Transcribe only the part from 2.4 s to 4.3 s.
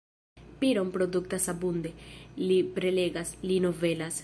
li prelegas, li novelas.